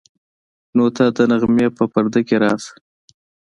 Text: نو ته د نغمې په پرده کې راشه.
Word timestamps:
نو 0.75 0.85
ته 0.95 1.03
د 1.17 1.19
نغمې 1.31 1.67
په 1.77 1.83
پرده 1.93 2.21
کې 2.27 2.35
راشه. 2.43 2.73